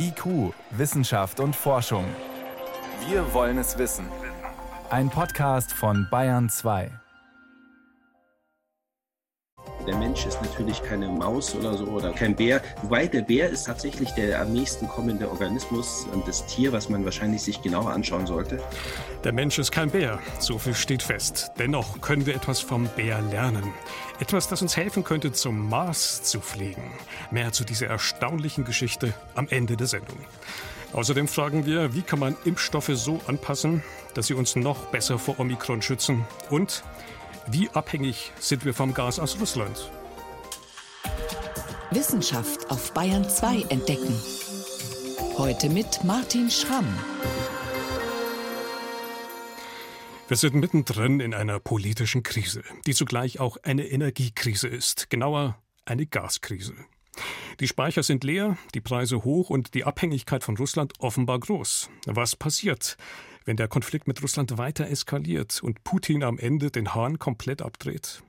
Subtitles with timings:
[0.00, 2.04] IQ, Wissenschaft und Forschung.
[3.08, 4.06] Wir wollen es wissen.
[4.90, 6.90] Ein Podcast von Bayern 2.
[9.88, 12.60] Der Mensch ist natürlich keine Maus oder so oder kein Bär.
[12.82, 17.06] Wobei der Bär ist tatsächlich der am nächsten kommende Organismus und das Tier, was man
[17.06, 18.62] wahrscheinlich sich genauer anschauen sollte.
[19.24, 21.52] Der Mensch ist kein Bär, so viel steht fest.
[21.58, 23.72] Dennoch können wir etwas vom Bär lernen.
[24.20, 26.92] Etwas, das uns helfen könnte, zum Mars zu fliegen.
[27.30, 30.18] Mehr zu dieser erstaunlichen Geschichte am Ende der Sendung.
[30.92, 35.40] Außerdem fragen wir, wie kann man Impfstoffe so anpassen, dass sie uns noch besser vor
[35.40, 36.26] Omikron schützen?
[36.50, 36.82] Und
[37.50, 39.90] wie abhängig sind wir vom Gas aus Russland?
[41.90, 44.14] Wissenschaft auf Bayern 2 entdecken.
[45.38, 46.86] Heute mit Martin Schramm.
[50.26, 55.56] Wir sind mittendrin in einer politischen Krise, die zugleich auch eine Energiekrise ist, genauer
[55.86, 56.74] eine Gaskrise.
[57.60, 61.88] Die Speicher sind leer, die Preise hoch und die Abhängigkeit von Russland offenbar groß.
[62.04, 62.98] Was passiert,
[63.48, 68.22] wenn der Konflikt mit Russland weiter eskaliert und Putin am Ende den Hahn komplett abdreht?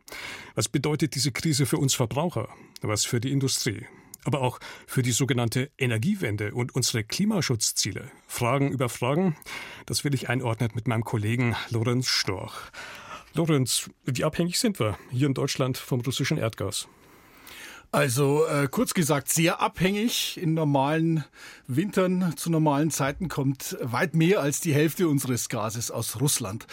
[0.56, 2.48] Was bedeutet diese Krise für uns Verbraucher?
[2.82, 3.86] Was für die Industrie?
[4.24, 8.10] Aber auch für die sogenannte Energiewende und unsere Klimaschutzziele.
[8.28, 9.36] Fragen über Fragen,
[9.86, 12.72] das will ich einordnen mit meinem Kollegen Lorenz Storch.
[13.34, 16.88] Lorenz, wie abhängig sind wir hier in Deutschland vom russischen Erdgas?
[17.92, 20.38] Also äh, kurz gesagt, sehr abhängig.
[20.38, 21.24] In normalen
[21.66, 26.68] Wintern zu normalen Zeiten kommt weit mehr als die Hälfte unseres Gases aus Russland.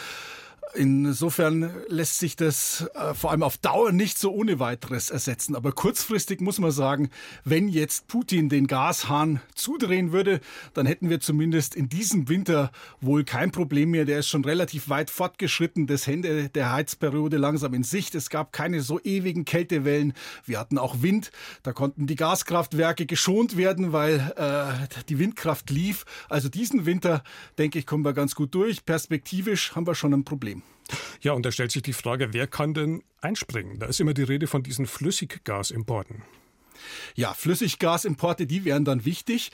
[0.75, 5.55] Insofern lässt sich das äh, vor allem auf Dauer nicht so ohne weiteres ersetzen.
[5.55, 7.09] Aber kurzfristig muss man sagen,
[7.45, 10.41] wenn jetzt Putin den Gashahn zudrehen würde,
[10.75, 14.05] dann hätten wir zumindest in diesem Winter wohl kein Problem mehr.
[14.05, 15.87] Der ist schon relativ weit fortgeschritten.
[15.87, 18.15] Das Ende der Heizperiode langsam in Sicht.
[18.15, 20.13] Es gab keine so ewigen Kältewellen.
[20.45, 21.31] Wir hatten auch Wind.
[21.63, 26.05] Da konnten die Gaskraftwerke geschont werden, weil äh, die Windkraft lief.
[26.29, 27.23] Also diesen Winter,
[27.57, 28.85] denke ich, kommen wir ganz gut durch.
[28.85, 30.56] Perspektivisch haben wir schon ein Problem.
[31.21, 33.79] Ja, und da stellt sich die Frage, wer kann denn einspringen?
[33.79, 36.23] Da ist immer die Rede von diesen Flüssiggasimporten.
[37.15, 39.51] Ja, Flüssiggasimporte, die wären dann wichtig.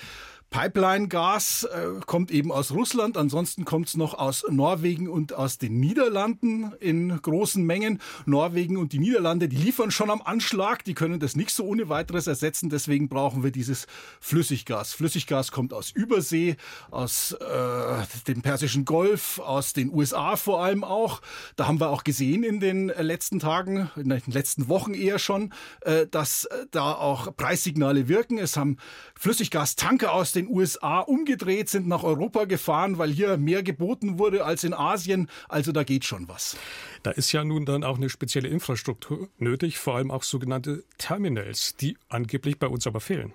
[0.52, 5.80] Pipeline-Gas äh, kommt eben aus Russland, ansonsten kommt es noch aus Norwegen und aus den
[5.80, 8.00] Niederlanden in großen Mengen.
[8.26, 11.88] Norwegen und die Niederlande, die liefern schon am Anschlag, die können das nicht so ohne
[11.88, 13.86] weiteres ersetzen, deswegen brauchen wir dieses
[14.20, 14.92] Flüssiggas.
[14.92, 16.56] Flüssiggas kommt aus Übersee,
[16.90, 21.22] aus äh, dem Persischen Golf, aus den USA vor allem auch.
[21.56, 25.54] Da haben wir auch gesehen in den letzten Tagen, in den letzten Wochen eher schon,
[25.80, 28.36] äh, dass äh, da auch Preissignale wirken.
[28.36, 28.76] Es haben
[29.18, 34.44] Flüssiggastanker aus den den USA umgedreht, sind nach Europa gefahren, weil hier mehr geboten wurde
[34.44, 35.28] als in Asien.
[35.48, 36.56] Also da geht schon was.
[37.02, 41.76] Da ist ja nun dann auch eine spezielle Infrastruktur nötig, vor allem auch sogenannte Terminals,
[41.76, 43.32] die angeblich bei uns aber fehlen.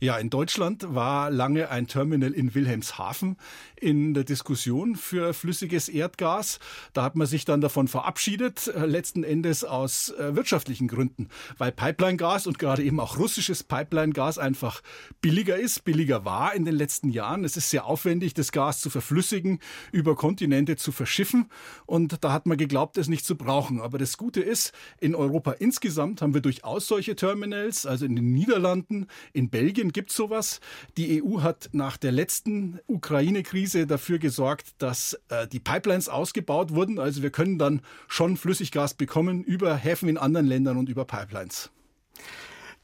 [0.00, 3.36] Ja, in Deutschland war lange ein Terminal in Wilhelmshaven
[3.82, 6.60] in der Diskussion für flüssiges Erdgas.
[6.92, 11.28] Da hat man sich dann davon verabschiedet, äh, letzten Endes aus äh, wirtschaftlichen Gründen,
[11.58, 14.82] weil Pipeline-Gas und gerade eben auch russisches Pipeline-Gas einfach
[15.20, 17.44] billiger ist, billiger war in den letzten Jahren.
[17.44, 19.58] Es ist sehr aufwendig, das Gas zu verflüssigen,
[19.90, 21.50] über Kontinente zu verschiffen
[21.84, 23.80] und da hat man geglaubt, es nicht zu brauchen.
[23.80, 28.32] Aber das Gute ist, in Europa insgesamt haben wir durchaus solche Terminals, also in den
[28.32, 30.58] Niederlanden, in Belgien, Belgien gibt es sowas.
[30.96, 36.98] Die EU hat nach der letzten Ukraine-Krise dafür gesorgt, dass äh, die Pipelines ausgebaut wurden.
[36.98, 41.70] Also wir können dann schon Flüssiggas bekommen über Häfen in anderen Ländern und über Pipelines.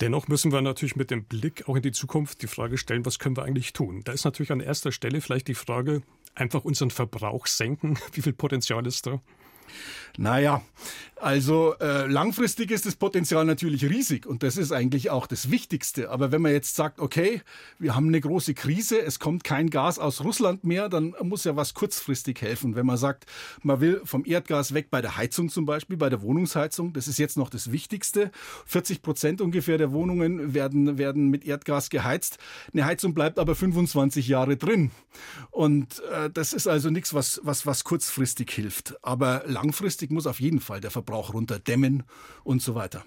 [0.00, 3.18] Dennoch müssen wir natürlich mit dem Blick auch in die Zukunft die Frage stellen, was
[3.18, 4.02] können wir eigentlich tun?
[4.04, 6.02] Da ist natürlich an erster Stelle vielleicht die Frage,
[6.36, 7.98] einfach unseren Verbrauch senken.
[8.12, 9.20] Wie viel Potenzial ist da?
[10.16, 10.62] Naja,
[11.20, 16.10] also äh, langfristig ist das Potenzial natürlich riesig und das ist eigentlich auch das Wichtigste.
[16.10, 17.42] Aber wenn man jetzt sagt, okay,
[17.78, 21.56] wir haben eine große Krise, es kommt kein Gas aus Russland mehr, dann muss ja
[21.56, 22.76] was kurzfristig helfen.
[22.76, 23.26] Wenn man sagt,
[23.62, 27.18] man will vom Erdgas weg bei der Heizung zum Beispiel, bei der Wohnungsheizung, das ist
[27.18, 28.30] jetzt noch das Wichtigste.
[28.66, 32.38] 40 Prozent ungefähr der Wohnungen werden, werden mit Erdgas geheizt.
[32.72, 34.92] Eine Heizung bleibt aber 25 Jahre drin.
[35.50, 38.94] Und äh, das ist also nichts, was, was, was kurzfristig hilft.
[39.02, 42.04] Aber langfristig muss auf jeden Fall der Verbrauch runterdämmen
[42.44, 43.04] und so weiter.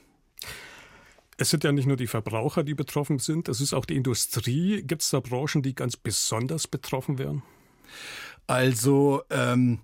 [1.37, 4.83] Es sind ja nicht nur die Verbraucher, die betroffen sind, es ist auch die Industrie.
[4.83, 7.41] Gibt es da Branchen, die ganz besonders betroffen wären?
[8.47, 9.79] Also ähm,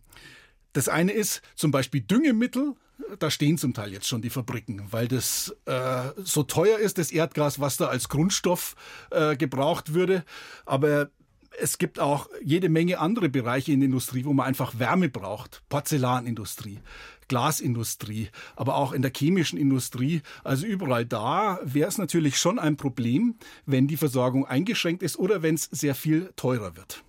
[0.74, 2.76] das eine ist zum Beispiel Düngemittel.
[3.20, 7.12] Da stehen zum Teil jetzt schon die Fabriken, weil das äh, so teuer ist, das
[7.12, 8.76] Erdgas, was da als Grundstoff
[9.12, 10.26] äh, gebraucht würde.
[10.66, 11.10] Aber
[11.60, 15.64] Es gibt auch jede Menge andere Bereiche in der Industrie, wo man einfach Wärme braucht.
[15.70, 16.80] Porzellanindustrie,
[17.28, 20.22] Glasindustrie, aber auch in der chemischen Industrie.
[20.44, 25.42] Also überall da wäre es natürlich schon ein Problem, wenn die Versorgung eingeschränkt ist oder
[25.42, 27.04] wenn es sehr viel teurer wird.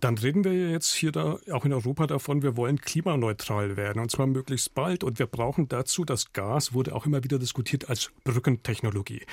[0.00, 4.10] Dann reden wir jetzt hier da auch in Europa davon, wir wollen klimaneutral werden und
[4.10, 8.10] zwar möglichst bald und wir brauchen dazu das Gas, wurde auch immer wieder diskutiert als
[8.22, 9.24] Brückentechnologie.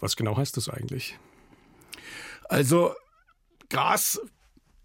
[0.00, 1.18] Was genau heißt das eigentlich?
[2.44, 2.92] Also
[3.72, 4.20] Gas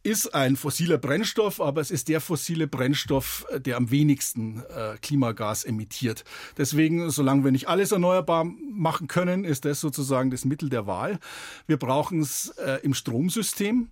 [0.02, 5.66] ist ein fossiler Brennstoff, aber es ist der fossile Brennstoff, der am wenigsten äh, Klimagas
[5.66, 6.24] emittiert.
[6.58, 11.20] Deswegen, solange wir nicht alles erneuerbar machen können, ist das sozusagen das Mittel der Wahl.
[11.66, 13.90] Wir brauchen es äh, im Stromsystem.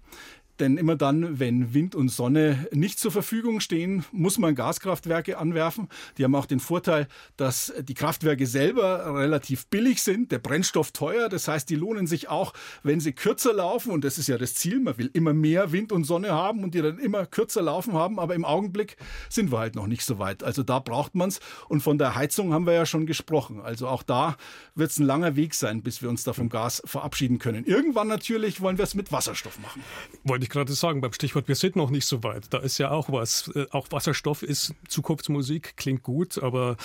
[0.60, 5.90] Denn immer dann, wenn Wind und Sonne nicht zur Verfügung stehen, muss man Gaskraftwerke anwerfen.
[6.18, 11.28] Die haben auch den Vorteil, dass die Kraftwerke selber relativ billig sind, der Brennstoff teuer.
[11.28, 12.54] Das heißt, die lohnen sich auch,
[12.84, 13.92] wenn sie kürzer laufen.
[13.92, 14.80] Und das ist ja das Ziel.
[14.80, 18.18] Man will immer mehr Wind und Sonne haben und die dann immer kürzer laufen haben.
[18.18, 18.96] Aber im Augenblick
[19.30, 20.44] sind wir halt noch nicht so weit.
[20.44, 21.42] Also da braucht man es.
[21.68, 23.60] Und von der Heizung haben wir ja schon gesprochen.
[23.60, 24.38] Also auch da
[24.74, 27.66] wird es ein langer Weg sein, bis wir uns da vom Gas verabschieden können.
[27.66, 29.84] Irgendwann natürlich wollen wir es mit Wasserstoff machen.
[30.24, 32.54] Wollte ich gerade sagen beim Stichwort, wir sind noch nicht so weit.
[32.54, 33.52] Da ist ja auch was.
[33.56, 36.78] Äh, auch Wasserstoff ist Zukunftsmusik, klingt gut, aber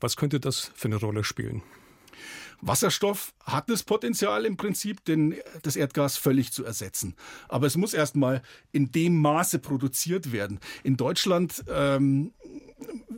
[0.00, 1.62] was könnte das für eine Rolle spielen?
[2.60, 7.14] Wasserstoff hat das Potenzial im Prinzip, den, das Erdgas völlig zu ersetzen.
[7.48, 8.42] Aber es muss erstmal
[8.72, 10.60] in dem Maße produziert werden.
[10.82, 12.32] In Deutschland ähm,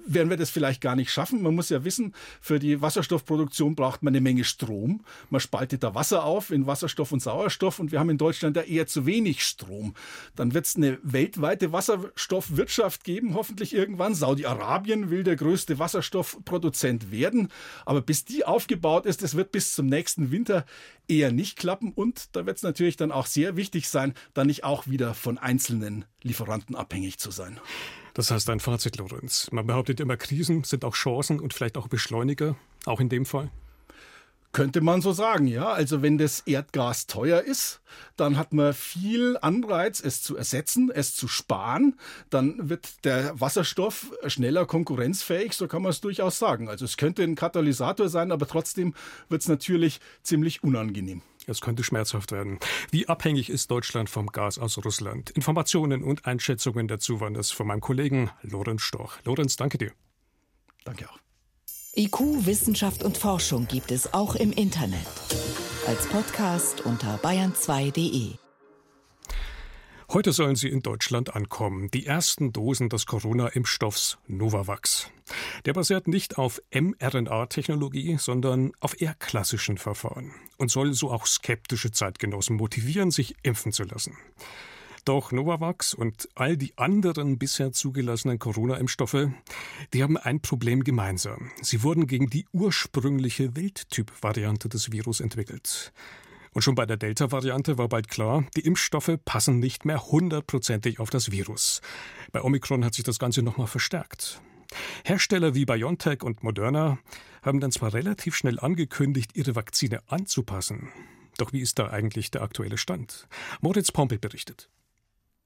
[0.06, 1.42] werden wir das vielleicht gar nicht schaffen.
[1.42, 5.02] Man muss ja wissen, für die Wasserstoffproduktion braucht man eine Menge Strom.
[5.28, 8.62] Man spaltet da Wasser auf in Wasserstoff und Sauerstoff und wir haben in Deutschland da
[8.62, 9.94] eher zu wenig Strom.
[10.36, 14.14] Dann wird es eine weltweite Wasserstoffwirtschaft geben, hoffentlich irgendwann.
[14.14, 17.48] Saudi-Arabien will der größte Wasserstoffproduzent werden.
[17.84, 20.64] Aber bis die aufgebaut ist, das wird bis zum nächsten Winter
[21.08, 21.92] eher nicht klappen.
[21.92, 25.38] Und da wird es natürlich dann auch sehr wichtig sein, dann nicht auch wieder von
[25.38, 27.58] einzelnen Lieferanten abhängig zu sein.
[28.14, 29.50] Das heißt ein Fazit, Lorenz.
[29.52, 33.50] Man behauptet immer, Krisen sind auch Chancen und vielleicht auch Beschleuniger, auch in dem Fall.
[34.52, 35.68] Könnte man so sagen, ja.
[35.68, 37.80] Also wenn das Erdgas teuer ist,
[38.16, 41.96] dann hat man viel Anreiz, es zu ersetzen, es zu sparen.
[42.30, 46.68] Dann wird der Wasserstoff schneller konkurrenzfähig, so kann man es durchaus sagen.
[46.68, 48.94] Also es könnte ein Katalysator sein, aber trotzdem
[49.28, 51.22] wird es natürlich ziemlich unangenehm.
[51.46, 52.58] Es könnte schmerzhaft werden.
[52.90, 55.30] Wie abhängig ist Deutschland vom Gas aus Russland?
[55.30, 59.18] Informationen und Einschätzungen dazu waren das von meinem Kollegen Lorenz Storch.
[59.24, 59.92] Lorenz, danke dir.
[60.84, 61.18] Danke auch.
[61.96, 65.06] IQ, Wissenschaft und Forschung gibt es auch im Internet.
[65.88, 68.34] Als Podcast unter bayern2.de.
[70.12, 71.90] Heute sollen sie in Deutschland ankommen.
[71.90, 75.10] Die ersten Dosen des Corona-Impfstoffs Novavax.
[75.64, 81.90] Der basiert nicht auf mRNA-Technologie, sondern auf eher klassischen Verfahren und soll so auch skeptische
[81.90, 84.16] Zeitgenossen motivieren, sich impfen zu lassen.
[85.04, 89.28] Doch Novavax und all die anderen bisher zugelassenen Corona-Impfstoffe,
[89.92, 91.50] die haben ein Problem gemeinsam.
[91.62, 95.92] Sie wurden gegen die ursprüngliche Wildtyp-Variante des Virus entwickelt.
[96.52, 101.10] Und schon bei der Delta-Variante war bald klar, die Impfstoffe passen nicht mehr hundertprozentig auf
[101.10, 101.80] das Virus.
[102.32, 104.40] Bei Omikron hat sich das Ganze nochmal verstärkt.
[105.04, 106.98] Hersteller wie BioNTech und Moderna
[107.42, 110.88] haben dann zwar relativ schnell angekündigt, ihre Vakzine anzupassen.
[111.38, 113.28] Doch wie ist da eigentlich der aktuelle Stand?
[113.60, 114.68] Moritz Pompel berichtet.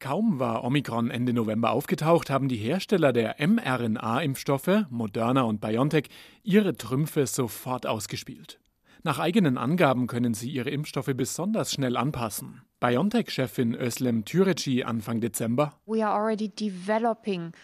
[0.05, 6.11] Kaum war Omikron Ende November aufgetaucht, haben die Hersteller der mRNA-Impfstoffe, Moderna und BioNTech,
[6.43, 8.61] ihre Trümpfe sofort ausgespielt.
[9.03, 12.61] Nach eigenen Angaben können sie ihre Impfstoffe besonders schnell anpassen.
[12.81, 15.73] BioNTech-Chefin Özlem Türeci Anfang Dezember.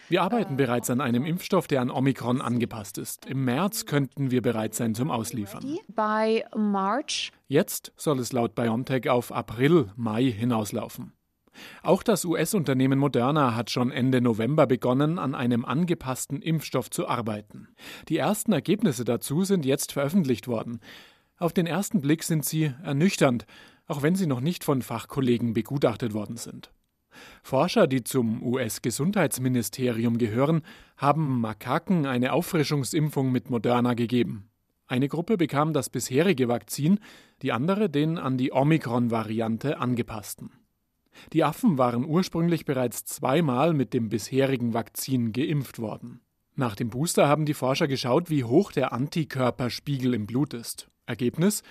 [0.09, 3.27] Wir arbeiten bereits an einem Impfstoff, der an Omikron angepasst ist.
[3.27, 5.63] Im März könnten wir bereit sein zum Ausliefern.
[7.47, 11.13] Jetzt soll es laut BioNTech auf April, Mai hinauslaufen.
[11.83, 17.67] Auch das US-Unternehmen Moderna hat schon Ende November begonnen, an einem angepassten Impfstoff zu arbeiten.
[18.09, 20.79] Die ersten Ergebnisse dazu sind jetzt veröffentlicht worden.
[21.37, 23.45] Auf den ersten Blick sind sie ernüchternd,
[23.87, 26.71] auch wenn sie noch nicht von Fachkollegen begutachtet worden sind.
[27.43, 30.61] Forscher, die zum US-Gesundheitsministerium gehören,
[30.97, 34.49] haben Makaken eine Auffrischungsimpfung mit Moderna gegeben.
[34.87, 36.99] Eine Gruppe bekam das bisherige Vakzin,
[37.41, 40.51] die andere den an die Omikron-Variante angepassten.
[41.33, 46.21] Die Affen waren ursprünglich bereits zweimal mit dem bisherigen Vakzin geimpft worden.
[46.55, 50.89] Nach dem Booster haben die Forscher geschaut, wie hoch der Antikörperspiegel im Blut ist.
[51.05, 51.63] Ergebnis?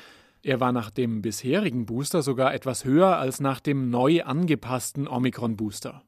[0.42, 6.02] Er war nach dem bisherigen Booster sogar etwas höher als nach dem neu angepassten Omikron-Booster.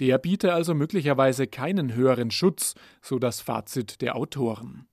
[0.00, 4.86] Der biete also möglicherweise keinen höheren Schutz, so das Fazit der Autoren.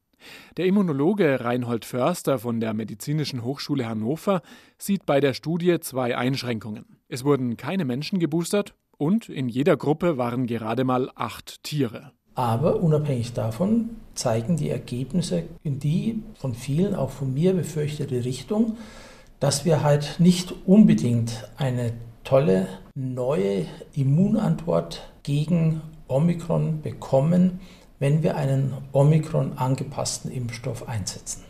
[0.58, 4.42] Der Immunologe Reinhold Förster von der Medizinischen Hochschule Hannover
[4.78, 6.98] sieht bei der Studie zwei Einschränkungen.
[7.08, 12.12] Es wurden keine Menschen geboostert und in jeder Gruppe waren gerade mal acht Tiere.
[12.36, 18.78] Aber unabhängig davon zeigen die Ergebnisse in die von vielen, auch von mir befürchtete Richtung,
[19.40, 21.94] dass wir halt nicht unbedingt eine
[22.24, 27.60] tolle neue Immunantwort gegen Omikron bekommen,
[28.00, 31.44] wenn wir einen Omikron angepassten Impfstoff einsetzen.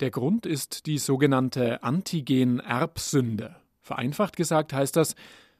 [0.00, 3.56] Der Grund ist die sogenannte Antigen-Erbsünde.
[3.82, 5.14] Vereinfacht gesagt heißt das,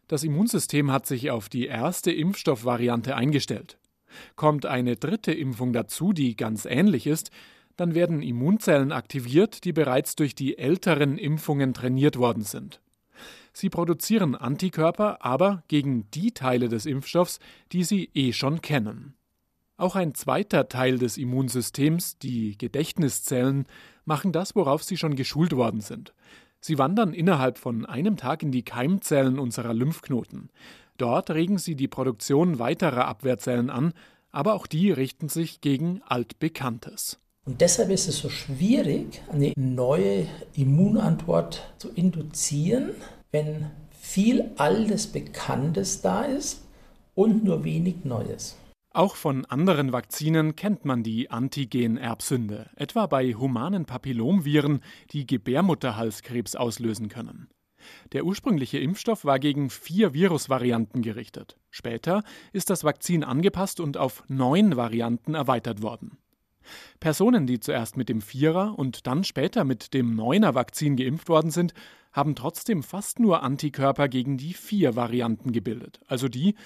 [0.09, 3.79] das Immunsystem hat sich auf die erste Impfstoffvariante eingestellt.
[4.37, 7.31] Kommt eine dritte Impfung dazu, die ganz ähnlich ist,
[7.77, 12.81] dann werden Immunzellen aktiviert, die bereits durch die älteren Impfungen trainiert worden sind.
[13.53, 17.39] Sie produzieren Antikörper, aber gegen die Teile des Impfstoffs,
[17.73, 19.15] die sie eh schon kennen.
[19.81, 23.65] Auch ein zweiter Teil des Immunsystems, die Gedächtniszellen,
[24.05, 26.13] machen das, worauf sie schon geschult worden sind.
[26.61, 30.51] Sie wandern innerhalb von einem Tag in die Keimzellen unserer Lymphknoten.
[30.99, 33.95] Dort regen sie die Produktion weiterer Abwehrzellen an,
[34.31, 37.19] aber auch die richten sich gegen Altbekanntes.
[37.47, 42.91] Und deshalb ist es so schwierig, eine neue Immunantwort zu induzieren,
[43.31, 46.67] wenn viel altes Bekanntes da ist
[47.15, 48.57] und nur wenig Neues.
[48.93, 54.81] Auch von anderen Vakzinen kennt man die Antigen-Erbsünde, etwa bei humanen Papillomviren,
[55.13, 57.49] die Gebärmutterhalskrebs auslösen können.
[58.13, 61.57] Der ursprüngliche Impfstoff war gegen vier Virusvarianten gerichtet.
[61.71, 66.19] Später ist das Vakzin angepasst und auf neun Varianten erweitert worden.
[66.99, 71.53] Personen, die zuerst mit dem Vierer und dann später mit dem Neuner Vakzin geimpft worden
[71.53, 71.75] sind,
[72.13, 76.57] haben trotzdem fast nur Antikörper gegen die vier Varianten gebildet, also die,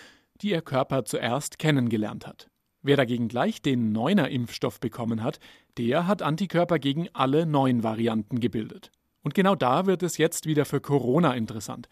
[0.40, 2.48] die ihr Körper zuerst kennengelernt hat.
[2.82, 5.38] Wer dagegen gleich den Neuner Impfstoff bekommen hat,
[5.78, 8.90] der hat Antikörper gegen alle neun Varianten gebildet.
[9.22, 11.88] Und genau da wird es jetzt wieder für Corona interessant.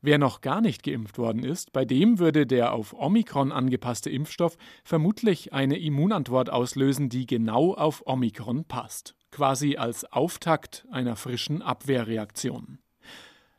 [0.00, 4.56] Wer noch gar nicht geimpft worden ist, bei dem würde der auf Omikron angepasste Impfstoff
[4.82, 12.81] vermutlich eine Immunantwort auslösen, die genau auf Omikron passt, quasi als Auftakt einer frischen Abwehrreaktion.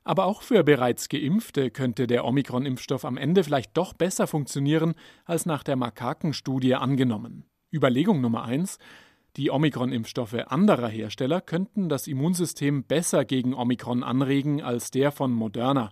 [0.04, 4.96] Aber auch für bereits Geimpfte könnte der Omikron-Impfstoff am Ende vielleicht doch besser funktionieren
[5.26, 7.46] als nach der Makakenstudie angenommen.
[7.72, 8.80] Überlegung Nummer eins:
[9.38, 15.92] Die Omikron-Impfstoffe anderer Hersteller könnten das Immunsystem besser gegen Omikron anregen als der von Moderna.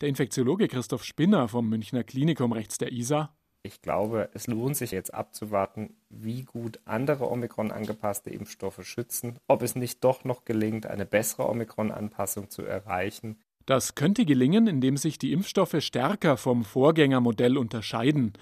[0.00, 4.90] Der Infektiologe Christoph Spinner vom Münchner Klinikum rechts der ISA ich glaube, es lohnt sich
[4.90, 10.86] jetzt abzuwarten, wie gut andere Omikron angepasste Impfstoffe schützen, ob es nicht doch noch gelingt,
[10.86, 13.36] eine bessere Omikron-Anpassung zu erreichen.
[13.66, 18.32] Das könnte gelingen, indem sich die Impfstoffe stärker vom Vorgängermodell unterscheiden.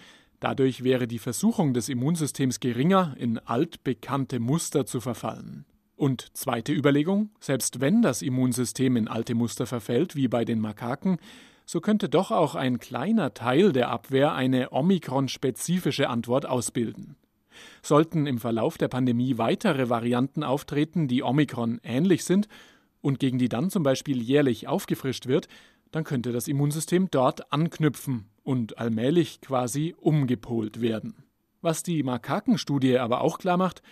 [0.41, 5.67] Dadurch wäre die Versuchung des Immunsystems geringer, in altbekannte Muster zu verfallen.
[5.97, 11.19] Und zweite Überlegung, selbst wenn das Immunsystem in alte Muster verfällt, wie bei den Makaken,
[11.69, 17.17] so könnte doch auch ein kleiner Teil der Abwehr eine Omikron-spezifische Antwort ausbilden.
[17.83, 22.49] Sollten im Verlauf der Pandemie weitere Varianten auftreten, die Omikron ähnlich sind
[23.03, 25.49] und gegen die dann zum Beispiel jährlich aufgefrischt wird,
[25.91, 31.25] dann könnte das Immunsystem dort anknüpfen und allmählich quasi umgepolt werden.
[31.61, 33.83] Was die Makakenstudie aber auch klar macht,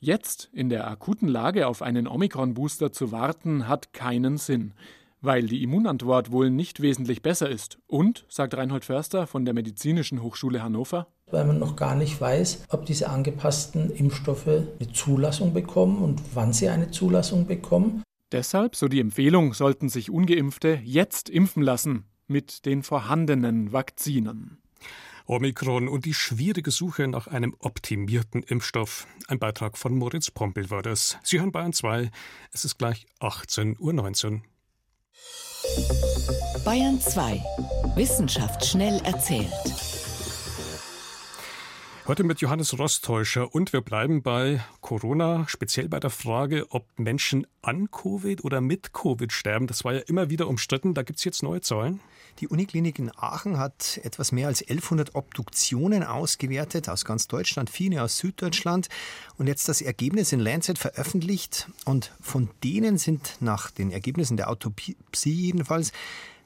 [0.00, 4.74] jetzt in der akuten Lage auf einen Omikron-Booster zu warten, hat keinen Sinn
[5.22, 7.78] weil die Immunantwort wohl nicht wesentlich besser ist.
[7.86, 12.66] Und, sagt Reinhold Förster von der Medizinischen Hochschule Hannover, weil man noch gar nicht weiß,
[12.68, 18.02] ob diese angepassten Impfstoffe eine Zulassung bekommen und wann sie eine Zulassung bekommen.
[18.32, 24.58] Deshalb, so die Empfehlung, sollten sich ungeimpfte jetzt impfen lassen mit den vorhandenen Vakzinen.
[25.26, 29.06] Omikron und die schwierige Suche nach einem optimierten Impfstoff.
[29.28, 31.18] Ein Beitrag von Moritz Pompel war das.
[31.22, 32.10] Sie hören Bayern 2.
[32.52, 34.42] Es ist gleich 18.19 Uhr.
[36.64, 37.42] Bayern 2.
[37.96, 39.52] Wissenschaft schnell erzählt.
[42.08, 47.46] Heute mit Johannes Rostäuscher und wir bleiben bei Corona, speziell bei der Frage, ob Menschen
[47.62, 49.68] an Covid oder mit Covid sterben.
[49.68, 50.94] Das war ja immer wieder umstritten.
[50.94, 52.00] Da gibt es jetzt neue Zahlen.
[52.40, 58.02] Die Uniklinik in Aachen hat etwas mehr als 1100 Obduktionen ausgewertet aus ganz Deutschland, viele
[58.02, 58.88] aus Süddeutschland
[59.38, 61.68] und jetzt das Ergebnis in Lancet veröffentlicht.
[61.84, 65.92] Und von denen sind nach den Ergebnissen der Autopsie jedenfalls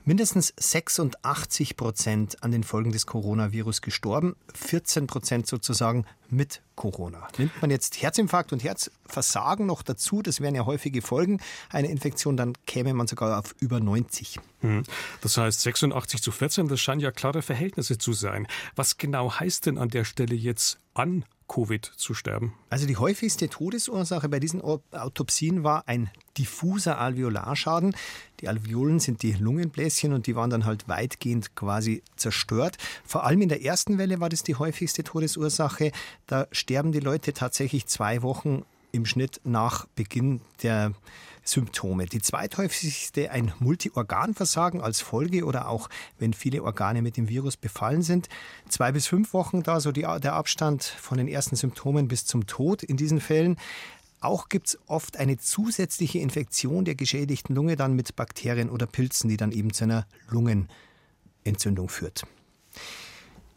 [0.06, 7.28] mindestens 86 Prozent an den Folgen des Coronavirus gestorben, 14 Prozent sozusagen mit Corona.
[7.36, 12.36] Nimmt man jetzt Herzinfarkt und Herzversagen noch dazu, das wären ja häufige Folgen einer Infektion,
[12.36, 14.38] dann käme man sogar auf über 90.
[14.60, 14.84] Hm.
[15.20, 18.46] Das heißt 86 zu 14, das scheinen ja klare Verhältnisse zu sein.
[18.76, 22.55] Was genau heißt denn an der Stelle jetzt an Covid zu sterben?
[22.71, 27.95] Also die häufigste Todesursache bei diesen Autopsien war ein diffuser Alveolarschaden.
[28.41, 32.76] Die Alveolen sind die Lungenbläschen und die waren dann halt weitgehend quasi zerstört.
[33.05, 35.93] Vor allem in der ersten Welle war das die häufigste Todesursache.
[36.26, 40.93] Da sterben die Leute tatsächlich zwei Wochen im Schnitt nach Beginn der
[41.49, 42.07] Symptome.
[42.07, 45.88] Die zweithäufigste ein Multiorganversagen als Folge oder auch
[46.19, 48.29] wenn viele Organe mit dem Virus befallen sind.
[48.69, 52.47] Zwei bis fünf Wochen da so die, der Abstand von den ersten Symptomen bis zum
[52.47, 53.57] Tod in diesen Fällen.
[54.21, 59.29] Auch gibt es oft eine zusätzliche Infektion der geschädigten Lunge dann mit Bakterien oder Pilzen,
[59.29, 62.25] die dann eben zu einer Lungenentzündung führt.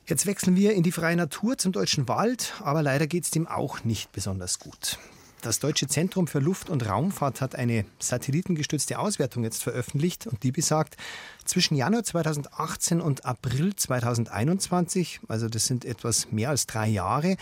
[0.05, 3.47] Jetzt wechseln wir in die freie Natur zum deutschen Wald, aber leider geht es dem
[3.47, 4.97] auch nicht besonders gut.
[5.41, 10.51] Das Deutsche Zentrum für Luft- und Raumfahrt hat eine satellitengestützte Auswertung jetzt veröffentlicht und die
[10.51, 10.97] besagt,
[11.45, 17.37] zwischen Januar 2018 und April 2021, also das sind etwas mehr als drei Jahre,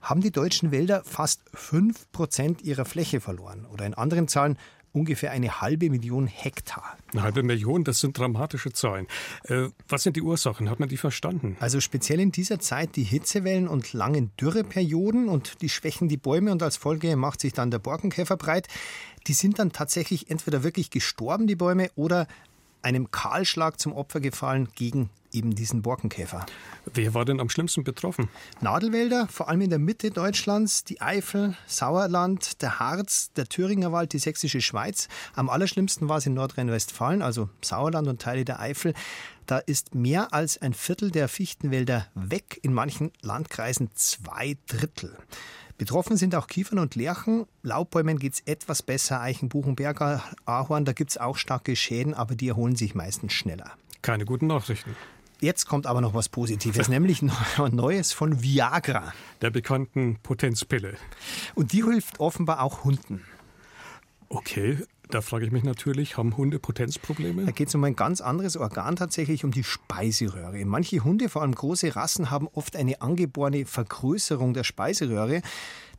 [0.00, 3.66] haben die deutschen Wälder fast fünf Prozent ihrer Fläche verloren.
[3.72, 4.56] Oder in anderen Zahlen
[4.92, 6.96] ungefähr eine halbe Million Hektar.
[7.12, 9.06] Eine halbe Million, das sind dramatische Zahlen.
[9.44, 10.70] Äh, was sind die Ursachen?
[10.70, 11.56] Hat man die verstanden?
[11.60, 16.52] Also speziell in dieser Zeit die Hitzewellen und langen Dürreperioden und die schwächen die Bäume
[16.52, 18.68] und als Folge macht sich dann der Borkenkäfer breit.
[19.26, 22.26] Die sind dann tatsächlich entweder wirklich gestorben, die Bäume, oder
[22.82, 26.46] einem Kahlschlag zum Opfer gefallen gegen eben diesen Borkenkäfer.
[26.92, 28.28] Wer war denn am schlimmsten betroffen?
[28.60, 34.12] Nadelwälder, vor allem in der Mitte Deutschlands, die Eifel, Sauerland, der Harz, der Thüringer Wald,
[34.12, 35.08] die sächsische Schweiz.
[35.34, 38.94] Am allerschlimmsten war es in Nordrhein-Westfalen, also Sauerland und Teile der Eifel.
[39.46, 45.16] Da ist mehr als ein Viertel der Fichtenwälder weg, in manchen Landkreisen zwei Drittel.
[45.78, 47.46] Betroffen sind auch Kiefern und Lärchen.
[47.62, 49.20] Laubbäumen geht es etwas besser.
[49.20, 53.32] Eichen, Buchen, Berger, Ahorn, da gibt es auch starke Schäden, aber die erholen sich meistens
[53.32, 53.72] schneller.
[54.00, 54.94] Keine guten Nachrichten.
[55.42, 57.20] Jetzt kommt aber noch was Positives, nämlich
[57.72, 59.12] Neues von Viagra.
[59.40, 60.94] Der bekannten Potenzpille.
[61.56, 63.24] Und die hilft offenbar auch Hunden.
[64.28, 64.78] Okay,
[65.10, 67.44] da frage ich mich natürlich, haben Hunde Potenzprobleme?
[67.44, 70.64] Da geht es um ein ganz anderes Organ tatsächlich, um die Speiseröhre.
[70.64, 75.42] Manche Hunde, vor allem große Rassen, haben oft eine angeborene Vergrößerung der Speiseröhre.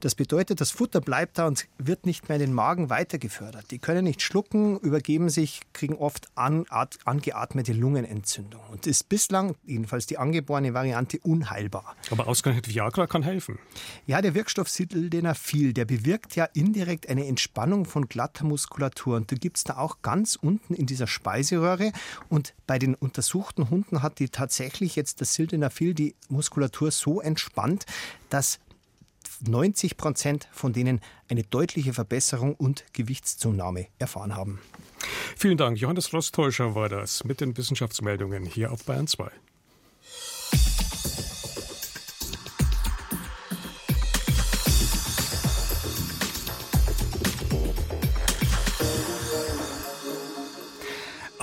[0.03, 3.71] Das bedeutet, das Futter bleibt da und wird nicht mehr in den Magen weitergefördert.
[3.71, 6.65] Die können nicht schlucken, übergeben sich, kriegen oft an,
[7.05, 11.95] angeatmete Lungenentzündung und ist bislang, jedenfalls die angeborene Variante, unheilbar.
[12.11, 13.59] Aber ausgerechnet Viagra kann helfen.
[14.05, 19.15] Ja, der Wirkstoff Sildenafil, der bewirkt ja indirekt eine Entspannung von glatter Muskulatur.
[19.15, 21.93] Und da gibt es da auch ganz unten in dieser Speiseröhre.
[22.27, 27.85] Und bei den untersuchten Hunden hat die tatsächlich jetzt das Sildenafil die Muskulatur so entspannt,
[28.29, 28.59] dass
[29.47, 34.59] 90 Prozent von denen eine deutliche Verbesserung und Gewichtszunahme erfahren haben.
[35.35, 35.77] Vielen Dank.
[35.77, 39.31] Johannes Rostäuscher war das mit den Wissenschaftsmeldungen hier auf Bayern 2.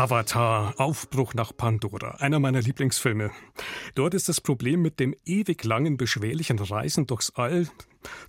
[0.01, 3.33] Avatar, Aufbruch nach Pandora, einer meiner Lieblingsfilme.
[4.01, 7.69] Dort ist das Problem mit dem ewig langen, beschwerlichen Reisen durchs All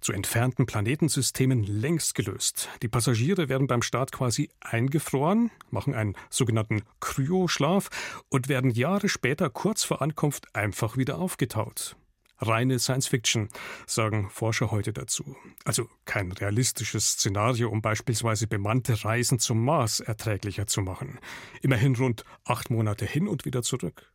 [0.02, 2.68] zu entfernten Planetensystemen längst gelöst.
[2.82, 7.90] Die Passagiere werden beim Start quasi eingefroren, machen einen sogenannten Kryoschlaf
[8.28, 11.96] und werden Jahre später kurz vor Ankunft einfach wieder aufgetaut.
[12.40, 13.48] Reine Science Fiction,
[13.88, 15.38] sagen Forscher heute dazu.
[15.64, 21.18] Also kein realistisches Szenario, um beispielsweise bemannte Reisen zum Mars erträglicher zu machen.
[21.62, 24.12] Immerhin rund acht Monate hin und wieder zurück.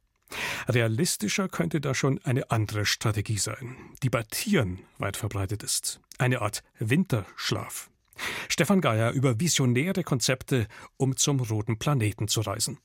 [0.68, 6.00] Realistischer könnte da schon eine andere Strategie sein, die bei Tieren weit verbreitet ist.
[6.18, 7.90] Eine Art Winterschlaf.
[8.48, 12.78] Stefan Geier über visionäre Konzepte, um zum roten Planeten zu reisen.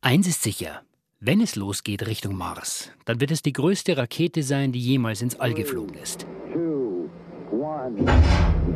[0.00, 0.82] Eins ist sicher.
[1.18, 5.38] Wenn es losgeht Richtung Mars, dann wird es die größte Rakete sein, die jemals ins
[5.38, 6.26] All geflogen ist.
[6.52, 7.10] Two,
[7.50, 8.06] one,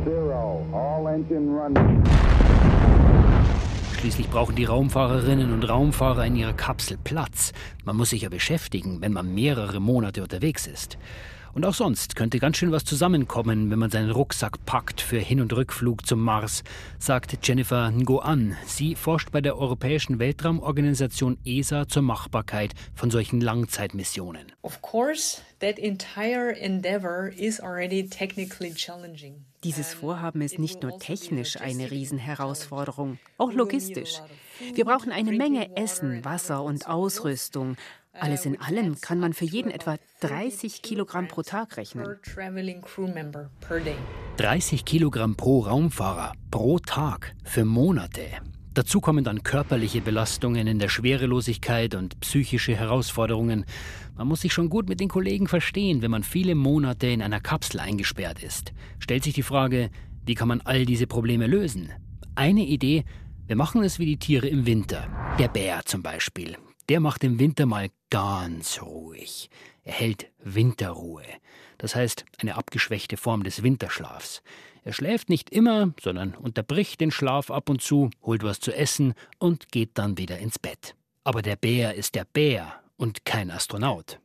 [0.03, 2.03] zero, all engine running.
[4.05, 7.53] Schließlich brauchen die Raumfahrerinnen und Raumfahrer in ihrer Kapsel Platz.
[7.85, 10.99] Man muss sich ja beschäftigen, wenn man mehrere Monate unterwegs ist.
[11.55, 15.41] Und auch sonst könnte ganz schön was zusammenkommen, wenn man seinen Rucksack packt für Hin-
[15.41, 16.63] und Rückflug zum Mars,
[16.99, 18.55] sagt Jennifer Ngoan.
[18.67, 24.51] Sie forscht bei der Europäischen Weltraumorganisation ESA zur Machbarkeit von solchen Langzeitmissionen.
[24.61, 29.45] Of course, that entire endeavor is already technically challenging.
[29.65, 34.21] Dieses Vorhaben ist nicht nur technisch eine Riesenherausforderung, auch logistisch.
[34.75, 37.75] Wir brauchen eine Menge Essen, Wasser und Ausrüstung,
[38.13, 42.15] alles in allem kann man für jeden etwa 30 Kilogramm pro Tag rechnen.
[44.37, 48.21] 30 Kilogramm pro Raumfahrer pro Tag für Monate.
[48.75, 53.63] Dazu kommen dann körperliche Belastungen in der Schwerelosigkeit und psychische Herausforderungen.
[54.17, 57.39] Man muss sich schon gut mit den Kollegen verstehen, wenn man viele Monate in einer
[57.39, 58.73] Kapsel eingesperrt ist.
[58.99, 59.91] Stellt sich die Frage,
[60.25, 61.89] wie kann man all diese Probleme lösen?
[62.35, 63.05] Eine Idee,
[63.47, 65.07] wir machen es wie die Tiere im Winter.
[65.39, 66.57] Der Bär zum Beispiel.
[66.89, 69.49] Der macht im Winter mal ganz ruhig.
[69.83, 71.23] Er hält Winterruhe.
[71.77, 74.43] Das heißt, eine abgeschwächte Form des Winterschlafs.
[74.85, 79.15] Er schläft nicht immer, sondern unterbricht den Schlaf ab und zu, holt was zu essen
[79.39, 80.95] und geht dann wieder ins Bett.
[81.23, 84.19] Aber der Bär ist der Bär und kein Astronaut.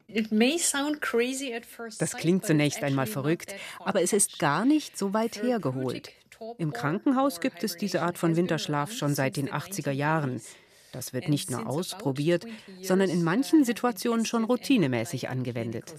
[1.99, 6.11] Das klingt zunächst einmal verrückt, aber es ist gar nicht so weit hergeholt.
[6.59, 10.42] Im Krankenhaus gibt es diese Art von Winterschlaf schon seit den 80er Jahren.
[10.92, 12.46] Das wird nicht nur ausprobiert,
[12.83, 15.94] sondern in manchen Situationen schon routinemäßig angewendet.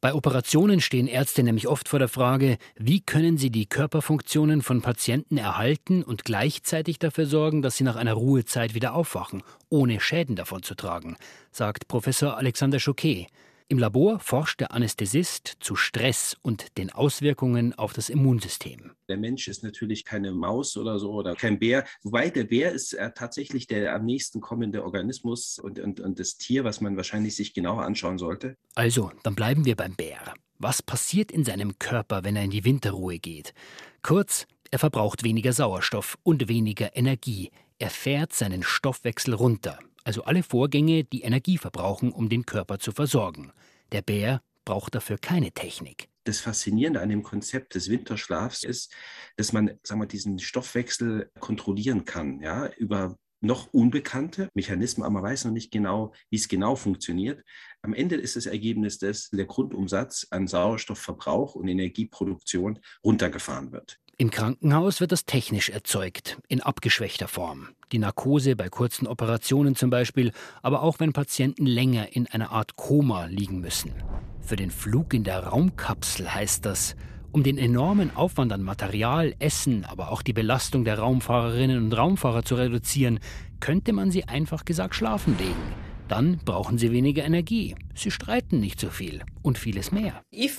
[0.00, 4.82] Bei Operationen stehen Ärzte nämlich oft vor der Frage, wie können sie die Körperfunktionen von
[4.82, 10.36] Patienten erhalten und gleichzeitig dafür sorgen, dass sie nach einer Ruhezeit wieder aufwachen, ohne Schäden
[10.36, 11.16] davon zu tragen,
[11.50, 13.28] sagt Professor Alexander Choquet.
[13.66, 18.92] Im Labor forscht der Anästhesist zu Stress und den Auswirkungen auf das Immunsystem.
[19.08, 22.92] Der Mensch ist natürlich keine Maus oder so oder kein Bär, wobei der Bär ist
[22.92, 27.36] äh, tatsächlich der am nächsten kommende Organismus und, und, und das Tier, was man wahrscheinlich
[27.36, 28.58] sich genauer anschauen sollte.
[28.74, 30.34] Also, dann bleiben wir beim Bär.
[30.58, 33.54] Was passiert in seinem Körper, wenn er in die Winterruhe geht?
[34.02, 37.50] Kurz, er verbraucht weniger Sauerstoff und weniger Energie.
[37.78, 42.92] Er fährt seinen Stoffwechsel runter also alle Vorgänge, die Energie verbrauchen, um den Körper zu
[42.92, 43.52] versorgen.
[43.92, 46.08] Der Bär braucht dafür keine Technik.
[46.24, 48.92] Das Faszinierende an dem Konzept des Winterschlafs ist,
[49.36, 55.24] dass man sagen wir, diesen Stoffwechsel kontrollieren kann, ja, über noch unbekannte Mechanismen, aber man
[55.24, 57.44] weiß noch nicht genau, wie es genau funktioniert.
[57.82, 64.00] Am Ende ist das Ergebnis, dass der Grundumsatz an Sauerstoffverbrauch und Energieproduktion runtergefahren wird.
[64.16, 67.70] Im Krankenhaus wird das technisch erzeugt, in abgeschwächter Form.
[67.90, 70.30] Die Narkose bei kurzen Operationen zum Beispiel,
[70.62, 73.92] aber auch wenn Patienten länger in einer Art Koma liegen müssen.
[74.40, 76.94] Für den Flug in der Raumkapsel heißt das,
[77.32, 82.44] um den enormen Aufwand an Material, Essen, aber auch die Belastung der Raumfahrerinnen und Raumfahrer
[82.44, 83.18] zu reduzieren,
[83.58, 85.93] könnte man sie einfach gesagt schlafen legen.
[86.08, 87.74] Dann brauchen sie weniger Energie.
[87.94, 90.22] Sie streiten nicht so viel und vieles mehr.
[90.30, 90.50] Wenn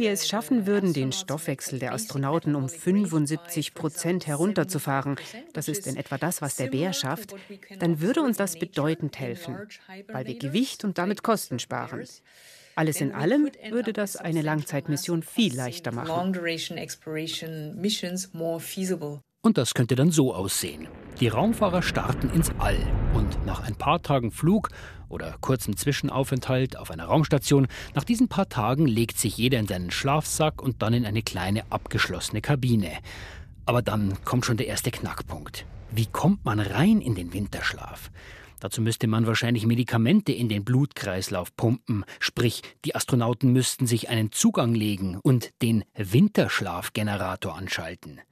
[0.00, 5.14] wir es schaffen würden, den Stoffwechsel der Astronauten um 75 Prozent herunterzufahren,
[5.52, 7.36] das ist in etwa das, was der Bär schafft,
[7.78, 9.56] dann würde uns das bedeutend helfen,
[10.08, 12.02] weil wir Gewicht und damit Kosten sparen.
[12.76, 16.34] Alles in allem würde das eine Langzeitmission viel leichter machen.
[19.44, 20.88] Und das könnte dann so aussehen.
[21.20, 22.78] Die Raumfahrer starten ins All
[23.12, 24.70] und nach ein paar Tagen Flug
[25.10, 29.90] oder kurzem Zwischenaufenthalt auf einer Raumstation, nach diesen paar Tagen legt sich jeder in seinen
[29.90, 32.90] Schlafsack und dann in eine kleine abgeschlossene Kabine.
[33.66, 35.66] Aber dann kommt schon der erste Knackpunkt.
[35.90, 38.10] Wie kommt man rein in den Winterschlaf?
[38.60, 44.32] Dazu müsste man wahrscheinlich Medikamente in den Blutkreislauf pumpen, sprich die Astronauten müssten sich einen
[44.32, 48.22] Zugang legen und den Winterschlafgenerator anschalten.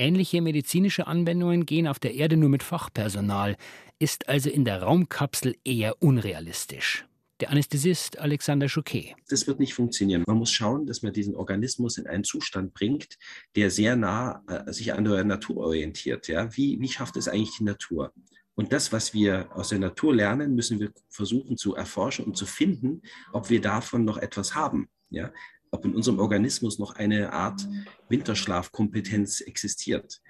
[0.00, 3.56] Ähnliche medizinische Anwendungen gehen auf der Erde nur mit Fachpersonal,
[3.98, 7.06] ist also in der Raumkapsel eher unrealistisch.
[7.40, 9.14] Der Anästhesist Alexander Chouquet.
[9.28, 10.24] Das wird nicht funktionieren.
[10.26, 13.18] Man muss schauen, dass man diesen Organismus in einen Zustand bringt,
[13.56, 16.28] der sehr nah äh, sich an der Natur orientiert.
[16.28, 16.56] Ja?
[16.56, 18.14] Wie, wie schafft es eigentlich die Natur?
[18.54, 22.46] Und das, was wir aus der Natur lernen, müssen wir versuchen zu erforschen und zu
[22.46, 24.88] finden, ob wir davon noch etwas haben.
[25.10, 25.30] Ja?
[25.70, 27.66] Ob in unserem Organismus noch eine Art
[28.08, 30.20] Winterschlafkompetenz existiert.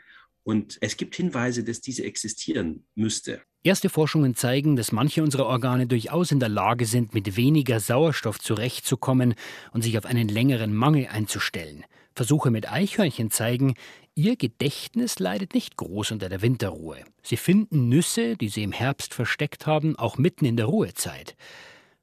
[0.42, 3.42] Und es gibt Hinweise, dass diese existieren müsste.
[3.62, 8.38] Erste Forschungen zeigen, dass manche unserer Organe durchaus in der Lage sind, mit weniger Sauerstoff
[8.38, 9.34] zurechtzukommen
[9.72, 11.84] und sich auf einen längeren Mangel einzustellen.
[12.14, 13.74] Versuche mit Eichhörnchen zeigen,
[14.14, 17.04] ihr Gedächtnis leidet nicht groß unter der Winterruhe.
[17.22, 21.36] Sie finden Nüsse, die sie im Herbst versteckt haben, auch mitten in der Ruhezeit.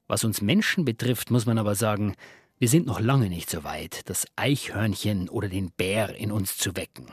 [0.06, 2.14] Was uns Menschen betrifft, muss man aber sagen,
[2.60, 6.74] wir sind noch lange nicht so weit, das Eichhörnchen oder den Bär in uns zu
[6.74, 7.06] wecken.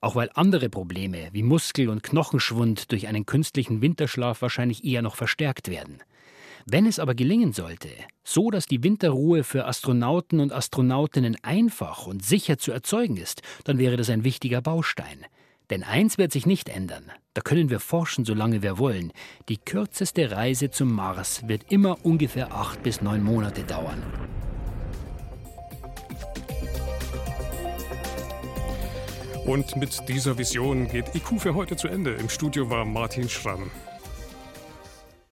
[0.00, 5.16] Auch weil andere Probleme wie Muskel- und Knochenschwund durch einen künstlichen Winterschlaf wahrscheinlich eher noch
[5.16, 5.98] verstärkt werden.
[6.66, 7.88] Wenn es aber gelingen sollte,
[8.22, 13.78] so dass die Winterruhe für Astronauten und Astronautinnen einfach und sicher zu erzeugen ist, dann
[13.78, 15.26] wäre das ein wichtiger Baustein.
[15.70, 17.10] Denn eins wird sich nicht ändern.
[17.32, 19.12] Da können wir forschen, solange wir wollen.
[19.48, 24.02] Die kürzeste Reise zum Mars wird immer ungefähr acht bis neun Monate dauern.
[29.46, 32.14] Und mit dieser Vision geht IQ für heute zu Ende.
[32.14, 33.70] Im Studio war Martin Schramm.